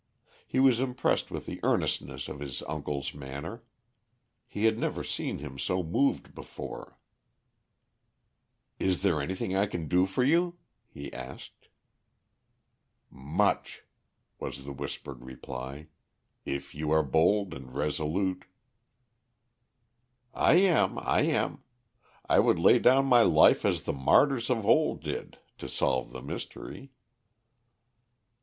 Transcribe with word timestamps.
He 0.47 0.59
was 0.59 0.79
impressed 0.79 1.29
with 1.29 1.45
the 1.45 1.59
earnestness 1.61 2.27
of 2.27 2.39
his 2.39 2.63
uncle's 2.63 3.13
manner. 3.13 3.61
He 4.47 4.65
had 4.65 4.79
never 4.79 5.03
seen 5.03 5.37
him 5.37 5.59
so 5.59 5.83
moved 5.83 6.33
before. 6.33 6.97
"Is 8.79 9.03
there 9.03 9.21
anything 9.21 9.55
I 9.55 9.67
can 9.67 9.87
do 9.87 10.07
for 10.07 10.23
you?" 10.23 10.57
he 10.89 11.13
asked. 11.13 11.67
"Much," 13.11 13.83
was 14.39 14.65
the 14.65 14.73
whispered 14.73 15.23
reply. 15.23 15.85
"If 16.45 16.73
you 16.73 16.89
are 16.89 17.03
bold 17.03 17.53
and 17.53 17.71
resolute." 17.71 18.45
"I 20.33 20.53
am, 20.55 20.97
I 20.97 21.21
am. 21.25 21.61
I 22.27 22.39
would 22.39 22.57
lay 22.57 22.79
down 22.79 23.05
my 23.05 23.21
life 23.21 23.63
as 23.65 23.83
the 23.83 23.93
martyrs 23.93 24.49
of 24.49 24.65
old 24.65 25.03
did 25.03 25.37
to 25.59 25.69
solve 25.69 26.11
the 26.11 26.23
mystery." 26.23 26.89